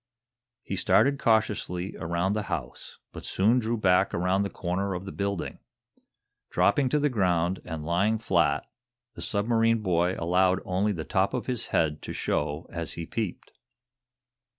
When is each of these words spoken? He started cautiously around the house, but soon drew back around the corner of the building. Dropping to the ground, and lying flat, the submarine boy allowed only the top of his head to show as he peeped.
He 0.63 0.75
started 0.77 1.19
cautiously 1.19 1.95
around 1.97 2.33
the 2.33 2.41
house, 2.49 2.97
but 3.11 3.23
soon 3.23 3.59
drew 3.59 3.77
back 3.77 4.15
around 4.15 4.41
the 4.41 4.49
corner 4.49 4.95
of 4.95 5.05
the 5.05 5.11
building. 5.11 5.59
Dropping 6.49 6.89
to 6.89 6.97
the 6.99 7.07
ground, 7.07 7.61
and 7.65 7.85
lying 7.85 8.17
flat, 8.17 8.65
the 9.13 9.21
submarine 9.21 9.83
boy 9.83 10.15
allowed 10.17 10.59
only 10.65 10.91
the 10.91 11.03
top 11.05 11.35
of 11.35 11.45
his 11.45 11.67
head 11.67 12.01
to 12.01 12.13
show 12.13 12.65
as 12.73 12.93
he 12.93 13.05
peeped. 13.05 13.51